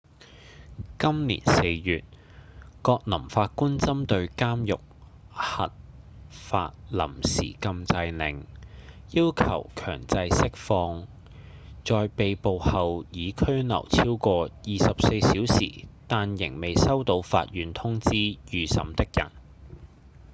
[0.97, 2.03] 今年四月
[2.81, 4.79] 葛林法官針對監獄
[5.29, 5.71] 核
[6.31, 8.47] 發臨時禁制令
[9.11, 11.07] 要求強制釋放
[11.85, 19.31] 在被捕後已拘留超過24小時但仍未收到法院通知預審的人